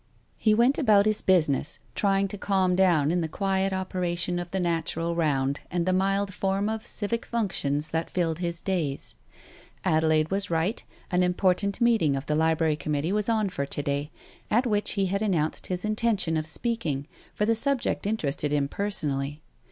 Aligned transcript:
He 0.35 0.55
went 0.55 0.79
about 0.79 1.05
his 1.05 1.21
business, 1.21 1.77
trying 1.93 2.27
to 2.29 2.35
calm 2.39 2.75
down 2.75 3.11
in 3.11 3.21
the 3.21 3.27
quiet 3.27 3.71
operation 3.71 4.39
of 4.39 4.49
the 4.49 4.59
natural 4.59 5.13
round, 5.15 5.59
and 5.69 5.85
the 5.85 5.93
mild 5.93 6.33
form 6.33 6.69
of 6.69 6.87
civic 6.87 7.23
functions 7.23 7.89
that 7.89 8.09
filled 8.09 8.39
his 8.39 8.61
days. 8.63 9.13
Adelaide 9.85 10.31
was 10.31 10.49
right, 10.49 10.81
an 11.11 11.21
important 11.21 11.79
meeting 11.79 12.15
of 12.15 12.25
the 12.25 12.33
Library 12.33 12.75
Com 12.77 12.93
mittee 12.93 13.11
was 13.11 13.29
on 13.29 13.47
for 13.49 13.67
to 13.67 13.83
day, 13.83 14.09
at 14.49 14.65
which 14.65 14.93
he 14.93 15.05
had 15.05 15.21
announced 15.21 15.67
his 15.67 15.85
intention 15.85 16.35
of 16.35 16.47
speaking, 16.47 17.05
for 17.35 17.45
the 17.45 17.53
subject 17.53 18.07
interested 18.07 18.51
him 18.51 18.67
personally. 18.67 19.43